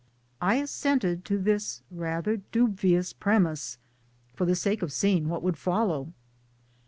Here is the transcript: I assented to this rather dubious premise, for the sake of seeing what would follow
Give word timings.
I 0.41 0.55
assented 0.55 1.23
to 1.25 1.37
this 1.37 1.83
rather 1.91 2.37
dubious 2.37 3.13
premise, 3.13 3.77
for 4.33 4.45
the 4.45 4.55
sake 4.55 4.81
of 4.81 4.91
seeing 4.91 5.29
what 5.29 5.43
would 5.43 5.57
follow 5.59 6.11